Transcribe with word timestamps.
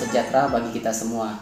sejahtera 0.00 0.48
bagi 0.48 0.80
kita 0.80 0.88
semua. 0.96 1.36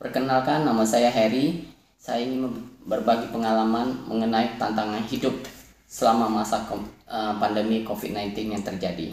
Perkenalkan, 0.00 0.64
nama 0.64 0.80
saya 0.88 1.12
Harry. 1.12 1.68
Saya 2.00 2.24
ingin 2.24 2.48
berbagi 2.88 3.28
pengalaman 3.28 3.92
mengenai 4.08 4.56
tantangan 4.56 5.04
hidup 5.04 5.36
selama 5.84 6.40
masa 6.40 6.64
uh, 6.64 7.36
pandemi 7.36 7.84
COVID-19 7.84 8.56
yang 8.56 8.64
terjadi. 8.64 9.12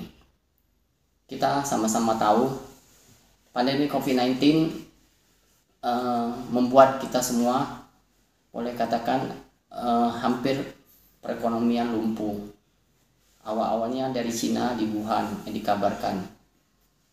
Kita 1.28 1.68
sama-sama 1.68 2.16
tahu 2.16 2.48
pandemi 3.52 3.92
COVID-19 3.92 4.40
uh, 5.84 6.32
membuat 6.48 7.04
kita 7.04 7.20
semua 7.20 7.84
boleh 8.56 8.72
katakan 8.72 9.36
uh, 9.68 10.08
hampir 10.08 10.64
perekonomian 11.20 11.92
lumpuh. 11.92 12.40
Awal-awalnya 13.44 14.16
dari 14.16 14.32
Cina 14.32 14.80
di 14.80 14.88
Wuhan 14.88 15.44
yang 15.44 15.56
dikabarkan 15.60 16.37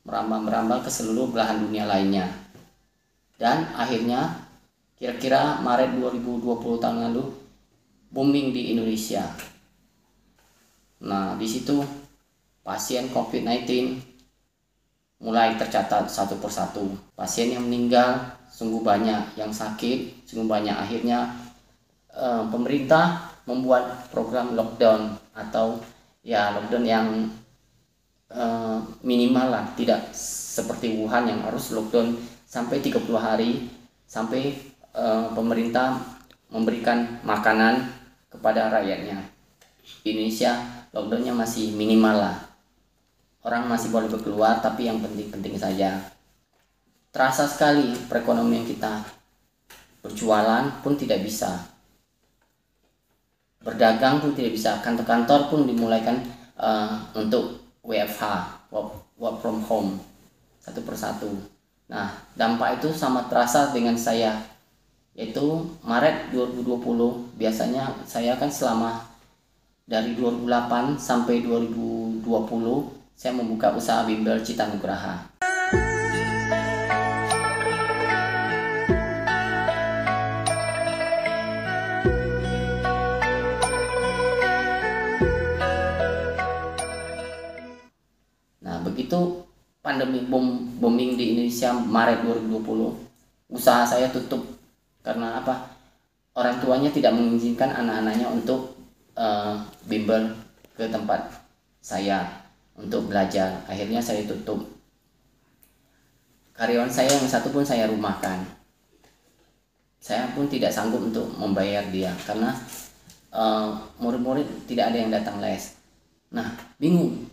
merambah-merambah 0.04 0.84
ke 0.84 0.90
seluruh 0.92 1.32
belahan 1.32 1.64
dunia 1.64 1.88
lainnya. 1.88 2.28
Dan 3.40 3.66
akhirnya 3.74 4.44
kira-kira 4.94 5.58
Maret 5.60 5.96
2020 5.98 6.80
tahun 6.80 6.98
lalu 7.10 7.24
booming 8.14 8.54
di 8.54 8.76
Indonesia. 8.76 9.26
Nah, 11.04 11.34
di 11.36 11.44
situ 11.48 11.82
pasien 12.62 13.10
COVID-19 13.10 13.68
mulai 15.24 15.56
tercatat 15.56 16.08
satu 16.08 16.38
persatu. 16.38 16.84
Pasien 17.16 17.52
yang 17.52 17.64
meninggal 17.66 18.22
sungguh 18.52 18.80
banyak, 18.84 19.34
yang 19.40 19.50
sakit 19.50 20.28
sungguh 20.28 20.46
banyak. 20.46 20.76
Akhirnya 20.76 21.32
eh, 22.12 22.44
pemerintah 22.48 23.34
membuat 23.44 24.08
program 24.08 24.56
lockdown 24.56 25.16
atau 25.36 25.80
ya 26.24 26.56
lockdown 26.56 26.84
yang 26.86 27.06
eh, 28.34 28.78
minimal 29.06 29.46
lah, 29.54 29.64
tidak 29.78 30.10
seperti 30.54 30.98
Wuhan 30.98 31.26
yang 31.26 31.40
harus 31.46 31.74
lockdown 31.74 32.14
sampai 32.46 32.78
30 32.78 33.02
hari 33.18 33.66
sampai 34.06 34.54
uh, 34.94 35.26
pemerintah 35.34 35.98
memberikan 36.54 37.18
makanan 37.26 37.90
kepada 38.30 38.70
rakyatnya. 38.70 39.18
Indonesia 40.06 40.54
lockdownnya 40.94 41.34
masih 41.34 41.74
minimal 41.74 42.14
lah. 42.22 42.36
Orang 43.42 43.66
masih 43.66 43.90
boleh 43.90 44.06
berkeluar 44.06 44.62
tapi 44.62 44.86
yang 44.86 45.02
penting-penting 45.02 45.58
saja. 45.58 45.98
Terasa 47.10 47.50
sekali 47.50 47.90
perekonomian 48.06 48.62
kita. 48.64 49.02
Berjualan 50.00 50.78
pun 50.80 50.94
tidak 50.94 51.26
bisa. 51.26 51.58
Berdagang 53.60 54.22
pun 54.22 54.32
tidak 54.32 54.54
bisa. 54.54 54.78
Kantor-kantor 54.78 55.50
pun 55.50 55.66
dimulaikan 55.66 56.22
uh, 56.54 57.02
untuk 57.18 57.63
WFH, 57.84 58.72
work, 58.72 58.90
work 59.20 59.36
from 59.44 59.60
home, 59.68 60.00
satu 60.64 60.80
persatu. 60.82 61.30
Nah, 61.86 62.16
dampak 62.34 62.80
itu 62.80 62.90
sama 62.96 63.28
terasa 63.28 63.70
dengan 63.70 63.94
saya 63.94 64.40
yaitu 65.14 65.62
Maret 65.86 66.34
2020 66.34 67.38
biasanya 67.38 67.86
saya 68.02 68.34
kan 68.34 68.50
selama 68.50 68.98
dari 69.86 70.18
2008 70.18 70.98
sampai 70.98 71.38
2020 71.46 72.26
saya 73.14 73.30
membuka 73.30 73.70
usaha 73.78 74.02
bimbel 74.02 74.42
Cita 74.42 74.66
Nugraha. 74.66 75.22
Pandemi 90.04 90.28
bom 90.28 90.44
booming 90.76 91.16
di 91.16 91.32
Indonesia 91.32 91.72
Maret 91.72 92.28
2020, 92.28 93.56
usaha 93.56 93.88
saya 93.88 94.12
tutup 94.12 94.44
karena 95.00 95.40
apa? 95.40 95.72
Orang 96.36 96.60
tuanya 96.60 96.92
tidak 96.92 97.16
mengizinkan 97.16 97.72
anak-anaknya 97.72 98.28
untuk 98.28 98.76
uh, 99.16 99.56
bimbel 99.88 100.36
ke 100.76 100.84
tempat 100.92 101.32
saya 101.80 102.20
untuk 102.76 103.08
belajar. 103.08 103.64
Akhirnya 103.64 104.04
saya 104.04 104.28
tutup. 104.28 104.68
Karyawan 106.52 106.92
saya 106.92 107.08
yang 107.08 107.24
satu 107.24 107.48
pun 107.48 107.64
saya 107.64 107.88
rumahkan. 107.88 108.44
Saya 110.04 110.28
pun 110.36 110.44
tidak 110.52 110.68
sanggup 110.68 111.00
untuk 111.00 111.32
membayar 111.40 111.80
dia 111.88 112.12
karena 112.28 112.52
uh, 113.32 113.72
murid-murid 113.96 114.68
tidak 114.68 114.92
ada 114.92 114.98
yang 115.00 115.08
datang 115.08 115.40
les. 115.40 115.80
Nah 116.28 116.52
bingung. 116.76 117.24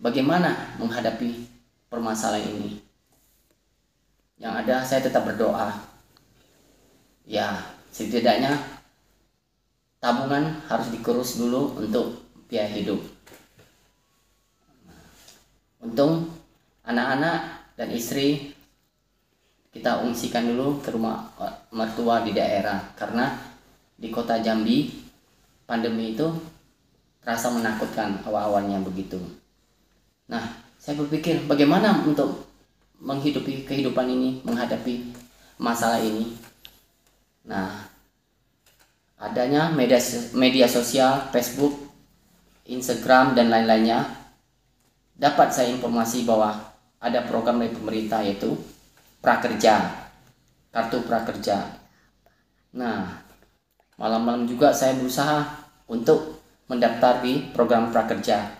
Bagaimana 0.00 0.76
menghadapi 0.80 1.49
permasalahan 1.90 2.48
ini 2.54 2.80
yang 4.40 4.56
ada 4.56 4.80
saya 4.86 5.04
tetap 5.04 5.26
berdoa 5.28 5.74
ya 7.28 7.60
setidaknya 7.92 8.56
tabungan 10.00 10.64
harus 10.66 10.88
dikurus 10.88 11.36
dulu 11.36 11.76
untuk 11.76 12.24
biaya 12.48 12.72
hidup. 12.72 12.98
Untung 15.80 16.28
anak-anak 16.82 17.38
dan 17.76 17.88
istri 17.92 18.56
kita 19.70 20.02
ungsikan 20.02 20.50
dulu 20.50 20.82
ke 20.82 20.90
rumah 20.90 21.30
mertua 21.70 22.26
di 22.26 22.34
daerah 22.34 22.90
karena 22.98 23.38
di 23.94 24.10
kota 24.10 24.40
Jambi 24.40 24.90
pandemi 25.68 26.16
itu 26.16 26.26
terasa 27.22 27.52
menakutkan 27.52 28.24
awal-awalnya 28.26 28.80
begitu. 28.82 29.20
Nah, 30.26 30.42
saya 30.80 30.96
berpikir 30.96 31.44
bagaimana 31.44 32.00
untuk 32.08 32.48
menghidupi 33.04 33.68
kehidupan 33.68 34.08
ini, 34.08 34.40
menghadapi 34.40 35.12
masalah 35.60 36.00
ini. 36.00 36.32
Nah, 37.44 37.84
adanya 39.20 39.68
media 39.68 40.00
media 40.32 40.64
sosial, 40.64 41.28
Facebook, 41.28 41.76
Instagram 42.64 43.36
dan 43.36 43.52
lain-lainnya 43.52 44.08
dapat 45.20 45.52
saya 45.52 45.68
informasi 45.68 46.24
bahwa 46.24 46.56
ada 46.96 47.28
program 47.28 47.60
dari 47.60 47.76
pemerintah 47.76 48.24
yaitu 48.24 48.56
prakerja, 49.20 50.08
kartu 50.72 51.04
prakerja. 51.04 51.76
Nah, 52.72 53.20
malam-malam 54.00 54.48
juga 54.48 54.72
saya 54.72 54.96
berusaha 54.96 55.44
untuk 55.92 56.40
mendaftar 56.72 57.20
di 57.20 57.52
program 57.52 57.92
prakerja. 57.92 58.59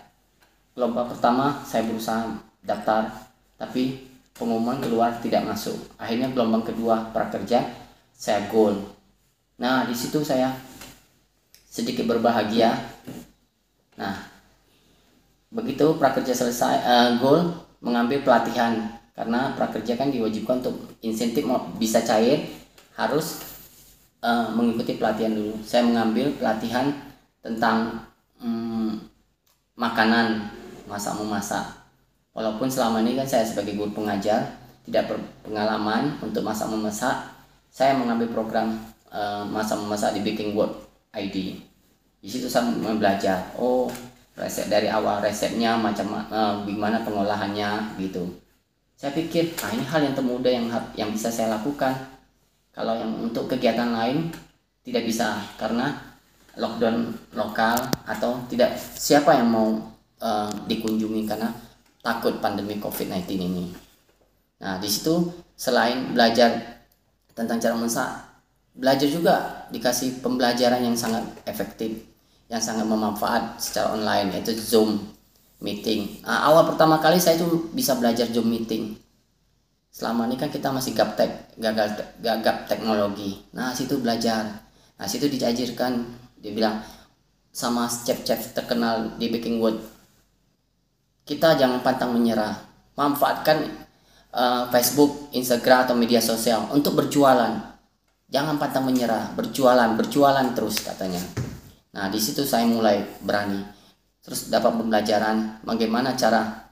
Gelombang 0.74 1.10
pertama 1.10 1.60
saya 1.66 1.82
berusaha 1.86 2.30
daftar, 2.62 3.10
tapi 3.58 4.06
pengumuman 4.36 4.80
keluar 4.80 5.18
tidak 5.20 5.44
masuk. 5.44 5.76
Akhirnya 6.00 6.32
gelombang 6.32 6.64
kedua 6.64 7.10
prakerja 7.12 7.66
saya 8.14 8.46
goal. 8.48 8.76
Nah, 9.60 9.84
di 9.84 9.92
situ 9.92 10.24
saya 10.24 10.56
sedikit 11.68 12.08
berbahagia. 12.08 12.72
Nah, 14.00 14.16
begitu 15.52 15.98
prakerja 16.00 16.32
selesai 16.32 16.74
uh, 16.86 17.10
goal 17.20 17.52
mengambil 17.84 18.22
pelatihan 18.24 19.00
karena 19.12 19.52
prakerja 19.52 20.00
kan 20.00 20.08
diwajibkan 20.08 20.64
untuk 20.64 20.96
insentif 21.04 21.44
bisa 21.76 22.00
cair 22.00 22.48
harus 22.96 23.44
uh, 24.24 24.48
mengikuti 24.56 24.96
pelatihan 24.96 25.36
dulu. 25.36 25.60
Saya 25.60 25.84
mengambil 25.84 26.32
pelatihan 26.40 26.92
tentang 27.44 28.08
um, 28.40 28.96
makanan 29.76 30.59
masak 30.90 31.14
memasak. 31.14 31.62
Walaupun 32.34 32.66
selama 32.66 33.06
ini 33.06 33.14
kan 33.14 33.26
saya 33.26 33.46
sebagai 33.46 33.78
guru 33.78 33.94
pengajar 33.94 34.58
tidak 34.82 35.06
berpengalaman 35.14 36.18
untuk 36.18 36.42
masak 36.42 36.66
memasak, 36.66 37.30
saya 37.70 37.94
mengambil 37.94 38.26
program 38.34 38.74
uh, 39.14 39.46
masa-masa 39.46 40.10
di 40.10 40.26
Baking 40.26 40.58
World 40.58 40.74
ID. 41.14 41.62
Di 42.20 42.28
situ 42.28 42.50
saya 42.50 42.66
belajar, 42.74 43.54
oh 43.54 43.86
resep 44.34 44.66
dari 44.66 44.90
awal 44.90 45.22
resepnya 45.22 45.78
macam 45.78 46.10
uh, 46.16 46.66
gimana 46.66 47.06
pengolahannya 47.06 47.98
gitu. 48.02 48.26
Saya 48.98 49.16
pikir, 49.16 49.56
ah 49.64 49.72
ini 49.72 49.84
hal 49.86 50.04
yang 50.04 50.12
termudah 50.12 50.52
yang 50.52 50.66
yang 50.92 51.10
bisa 51.14 51.32
saya 51.32 51.56
lakukan. 51.56 51.94
Kalau 52.70 52.94
yang 52.98 53.10
untuk 53.24 53.48
kegiatan 53.48 53.90
lain 53.94 54.28
tidak 54.84 55.08
bisa 55.08 55.40
karena 55.56 55.92
lockdown 56.58 57.14
lokal 57.32 57.76
atau 58.04 58.42
tidak 58.50 58.74
siapa 58.76 59.38
yang 59.40 59.48
mau 59.48 59.80
uh, 60.20 60.52
dikunjungi 60.68 61.26
karena 61.26 61.50
takut 62.00 62.38
pandemi 62.40 62.76
COVID-19 62.80 63.28
ini. 63.36 63.64
Nah, 64.60 64.76
di 64.76 64.88
situ 64.88 65.32
selain 65.56 66.12
belajar 66.12 66.80
tentang 67.32 67.60
cara 67.60 67.76
masak 67.76 68.10
belajar 68.70 69.08
juga 69.10 69.66
dikasih 69.74 70.22
pembelajaran 70.22 70.80
yang 70.80 70.94
sangat 70.94 71.26
efektif 71.44 72.06
yang 72.46 72.62
sangat 72.62 72.86
bermanfaat 72.86 73.58
secara 73.58 73.94
online 73.94 74.30
yaitu 74.34 74.54
Zoom 74.56 74.98
meeting. 75.60 76.22
Nah, 76.24 76.48
awal 76.50 76.70
pertama 76.70 76.98
kali 76.98 77.20
saya 77.20 77.36
itu 77.36 77.70
bisa 77.74 77.94
belajar 77.98 78.26
Zoom 78.30 78.48
meeting. 78.48 78.96
Selama 79.90 80.30
ini 80.30 80.38
kan 80.38 80.48
kita 80.54 80.70
masih 80.70 80.94
gaptek 80.94 81.58
gagal 81.58 81.98
gagap 82.22 82.70
teknologi. 82.70 83.42
Nah 83.50 83.74
situ 83.74 83.98
belajar. 83.98 84.46
Nah 84.94 85.06
situ 85.10 85.26
diajarkan 85.26 86.06
dia 86.38 86.54
bilang 86.54 86.78
sama 87.50 87.90
chef-chef 87.90 88.54
terkenal 88.54 89.18
di 89.18 89.26
Baking 89.34 89.58
World 89.58 89.82
kita 91.30 91.54
jangan 91.54 91.78
pantang 91.86 92.10
menyerah 92.10 92.58
manfaatkan 92.98 93.70
uh, 94.34 94.66
Facebook, 94.74 95.30
Instagram 95.30 95.86
atau 95.86 95.94
media 95.94 96.18
sosial 96.18 96.66
untuk 96.74 96.98
berjualan. 96.98 97.54
Jangan 98.30 98.58
pantang 98.58 98.86
menyerah, 98.86 99.30
berjualan, 99.38 99.94
berjualan 99.94 100.46
terus 100.58 100.82
katanya. 100.82 101.22
Nah, 101.94 102.10
di 102.10 102.18
situ 102.18 102.42
saya 102.42 102.66
mulai 102.66 103.02
berani. 103.22 103.62
Terus 104.26 104.50
dapat 104.50 104.74
pembelajaran 104.74 105.62
bagaimana 105.62 106.18
cara 106.18 106.70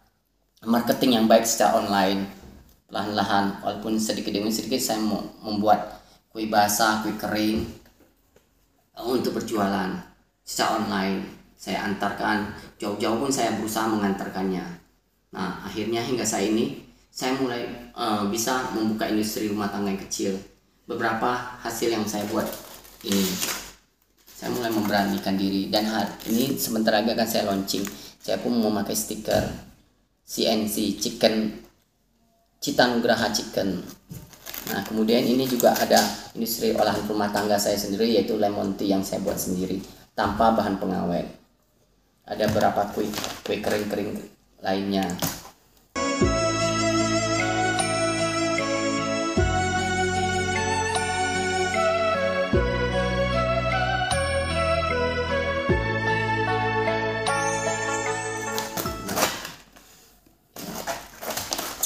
marketing 0.67 1.23
yang 1.23 1.27
baik 1.31 1.47
secara 1.47 1.79
online. 1.79 2.27
Perlahan-lahan, 2.91 3.63
walaupun 3.63 3.95
sedikit 4.03 4.35
demi 4.35 4.51
sedikit 4.51 4.83
saya 4.83 4.99
mau 4.99 5.23
membuat 5.43 6.03
kue 6.35 6.51
basah, 6.51 7.07
kue 7.07 7.15
kering 7.15 7.63
untuk 9.07 9.39
berjualan 9.39 10.03
secara 10.43 10.83
online 10.83 11.38
saya 11.59 11.83
antarkan. 11.91 12.55
Jauh-jauh 12.79 13.19
pun 13.19 13.29
saya 13.35 13.59
berusaha 13.59 13.91
mengantarkannya. 13.91 14.63
Nah 15.35 15.67
akhirnya 15.67 16.01
hingga 16.01 16.23
saat 16.23 16.47
ini 16.47 16.87
saya 17.11 17.35
mulai 17.35 17.67
uh, 17.99 18.31
bisa 18.31 18.71
membuka 18.79 19.11
industri 19.11 19.51
rumah 19.51 19.67
tangga 19.67 19.91
yang 19.91 20.01
kecil. 20.07 20.39
Beberapa 20.87 21.59
hasil 21.61 21.91
yang 21.91 22.07
saya 22.07 22.25
buat 22.31 22.47
ini. 23.05 23.27
Saya 24.25 24.55
mulai 24.55 24.71
memberanikan 24.71 25.35
diri. 25.35 25.67
Dan 25.67 25.91
hari 25.91 26.31
ini 26.31 26.55
sebentar 26.55 26.95
lagi 26.95 27.11
akan 27.11 27.29
saya 27.29 27.51
launching. 27.51 27.83
Saya 28.23 28.39
pun 28.39 28.55
memakai 28.55 28.95
stiker 28.95 29.51
CNC 30.23 31.03
Chicken 31.03 31.59
Citanugraha 32.63 33.35
Chicken. 33.35 33.83
Nah 34.71 34.81
kemudian 34.87 35.27
ini 35.27 35.43
juga 35.51 35.75
ada 35.75 35.99
industri 36.39 36.71
olahan 36.71 37.03
rumah 37.11 37.35
tangga 37.35 37.59
saya 37.59 37.75
sendiri 37.75 38.15
yaitu 38.15 38.39
lemon 38.39 38.79
tea 38.79 38.95
yang 38.95 39.03
saya 39.03 39.25
buat 39.25 39.41
sendiri 39.41 39.81
tanpa 40.13 40.53
bahan 40.53 40.77
pengawet 40.77 41.39
ada 42.29 42.45
berapa 42.53 42.93
kue 42.93 43.09
kue 43.41 43.57
kering-kering 43.57 44.21
lainnya? 44.61 45.09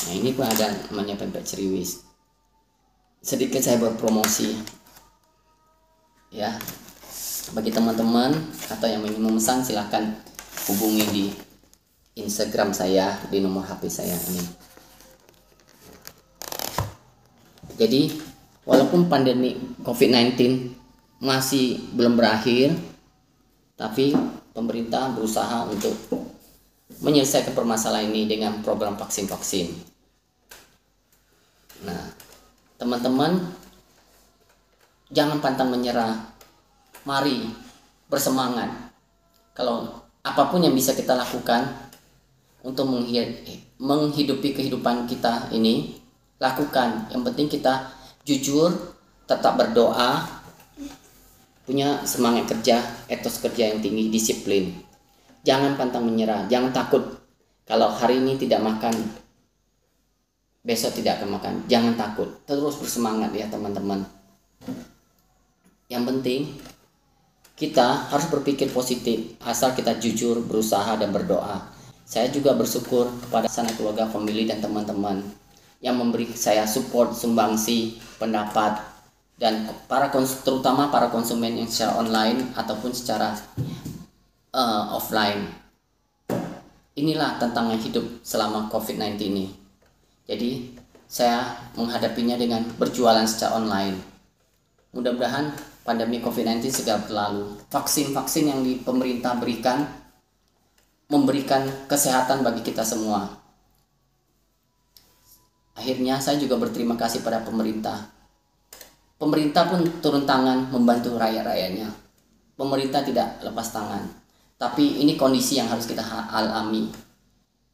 Nah 0.03 0.11
ini 0.11 0.35
pun 0.35 0.43
ada 0.43 0.75
namanya 0.91 1.15
pempek 1.15 1.47
ceriwis. 1.47 2.03
Sedikit 3.23 3.63
saya 3.63 3.79
berpromosi 3.79 4.59
ya 6.35 6.51
bagi 7.55 7.71
teman-teman 7.71 8.35
atau 8.67 8.91
yang 8.91 9.07
ingin 9.07 9.23
memesan 9.23 9.63
silahkan 9.63 10.11
hubungi 10.71 11.05
di 11.11 11.25
Instagram 12.19 12.77
saya 12.77 13.17
di 13.33 13.41
nomor 13.41 13.65
HP 13.65 13.89
saya 13.89 14.13
ini. 14.13 14.45
Jadi, 17.73 18.03
walaupun 18.69 19.09
pandemi 19.09 19.57
COVID-19 19.81 20.39
masih 21.25 21.81
belum 21.97 22.21
berakhir, 22.21 22.77
tapi 23.75 24.13
pemerintah 24.53 25.11
berusaha 25.17 25.67
untuk 25.67 25.97
menyelesaikan 27.01 27.57
permasalahan 27.57 28.13
ini 28.13 28.29
dengan 28.29 28.61
program 28.61 28.95
vaksin-vaksin. 29.01 29.73
Nah, 31.83 32.13
teman-teman 32.77 33.41
jangan 35.11 35.41
pantang 35.41 35.73
menyerah. 35.73 36.31
Mari 37.03 37.51
bersemangat. 38.07 38.71
Kalau 39.57 40.02
apa 40.23 40.43
pun 40.49 40.63
yang 40.63 40.75
bisa 40.75 40.95
kita 40.95 41.19
lakukan 41.19 41.67
untuk 42.63 42.87
menghidupi 43.83 44.55
kehidupan 44.55 45.11
kita 45.11 45.51
ini 45.51 45.99
lakukan. 46.39 47.11
Yang 47.11 47.23
penting 47.31 47.47
kita 47.51 47.91
jujur 48.23 48.71
tetap 49.27 49.59
berdoa 49.59 50.23
punya 51.63 52.03
semangat 52.07 52.51
kerja 52.55 52.83
etos 53.11 53.43
kerja 53.43 53.75
yang 53.75 53.83
tinggi 53.83 54.11
disiplin. 54.11 54.71
Jangan 55.43 55.75
pantang 55.75 56.07
menyerah 56.07 56.47
jangan 56.47 56.71
takut. 56.71 57.03
Kalau 57.67 57.91
hari 57.91 58.23
ini 58.23 58.39
tidak 58.39 58.63
makan 58.63 58.95
besok 60.63 60.95
tidak 60.95 61.19
akan 61.19 61.39
makan. 61.39 61.55
Jangan 61.67 61.99
takut. 61.99 62.31
Terus 62.47 62.79
bersemangat 62.79 63.35
ya 63.35 63.51
teman-teman. 63.51 64.07
Yang 65.91 66.03
penting 66.15 66.41
kita 67.63 68.11
harus 68.11 68.27
berpikir 68.27 68.75
positif 68.75 69.39
asal 69.47 69.71
kita 69.71 69.95
jujur, 70.03 70.43
berusaha 70.43 70.99
dan 70.99 71.15
berdoa. 71.15 71.63
Saya 72.03 72.27
juga 72.35 72.59
bersyukur 72.59 73.07
kepada 73.23 73.47
sana 73.47 73.71
keluarga, 73.79 74.11
family 74.11 74.51
dan 74.51 74.59
teman-teman 74.59 75.23
yang 75.79 75.95
memberi 75.95 76.27
saya 76.35 76.67
support, 76.67 77.15
sumbangsi, 77.15 78.03
pendapat 78.19 78.83
dan 79.39 79.71
para 79.87 80.11
terutama 80.43 80.91
para 80.91 81.07
konsumen 81.15 81.55
yang 81.55 81.71
secara 81.71 82.03
online 82.03 82.51
ataupun 82.59 82.91
secara 82.91 83.39
uh, 84.51 84.99
offline. 84.99 85.47
Inilah 86.99 87.39
tantangan 87.39 87.79
hidup 87.79 88.27
selama 88.27 88.75
COVID-19 88.75 89.23
ini. 89.23 89.47
Jadi, 90.27 90.75
saya 91.07 91.55
menghadapinya 91.79 92.35
dengan 92.35 92.67
berjualan 92.75 93.25
secara 93.25 93.63
online. 93.63 93.97
Mudah-mudahan 94.93 95.72
pandemi 95.83 96.23
COVID-19 96.23 96.63
segera 96.71 97.03
berlalu. 97.03 97.59
Vaksin-vaksin 97.71 98.51
yang 98.51 98.61
di 98.63 98.79
pemerintah 98.79 99.35
berikan 99.39 99.87
memberikan 101.11 101.69
kesehatan 101.91 102.41
bagi 102.41 102.65
kita 102.65 102.81
semua. 102.87 103.29
Akhirnya 105.77 106.23
saya 106.23 106.41
juga 106.41 106.57
berterima 106.57 106.97
kasih 106.97 107.21
pada 107.21 107.45
pemerintah. 107.45 108.09
Pemerintah 109.21 109.69
pun 109.69 109.85
turun 110.01 110.25
tangan 110.25 110.73
membantu 110.73 111.15
rakyat-rakyatnya. 111.21 111.91
Pemerintah 112.57 113.05
tidak 113.05 113.39
lepas 113.45 113.69
tangan. 113.71 114.03
Tapi 114.57 115.03
ini 115.03 115.19
kondisi 115.19 115.59
yang 115.59 115.69
harus 115.69 115.87
kita 115.91 116.03
alami. 116.31 116.89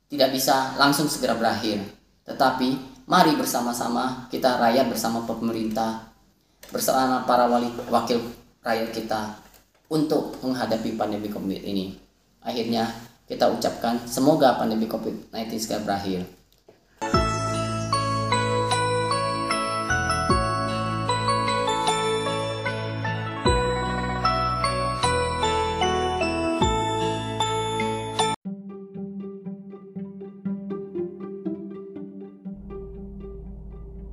Tidak 0.09 0.29
bisa 0.33 0.77
langsung 0.81 1.05
segera 1.09 1.37
berakhir. 1.37 1.85
Tetapi 2.25 2.69
mari 3.09 3.37
bersama-sama 3.37 4.29
kita 4.33 4.57
rakyat 4.57 4.89
bersama 4.89 5.25
pemerintah 5.25 6.09
bersama 6.69 7.25
para 7.25 7.49
wali, 7.49 7.73
wakil 7.89 8.21
rakyat 8.61 8.93
kita 8.93 9.21
untuk 9.89 10.37
menghadapi 10.45 11.01
pandemi 11.01 11.33
COVID 11.33 11.65
ini. 11.65 11.97
Akhirnya 12.45 12.93
kita 13.25 13.49
ucapkan 13.49 14.05
semoga 14.05 14.57
pandemi 14.61 14.85
COVID-19 14.85 15.57
segera 15.57 15.85
berakhir. 15.85 16.29